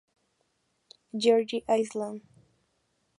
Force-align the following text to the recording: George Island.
George 1.15 1.61
Island. 1.67 2.23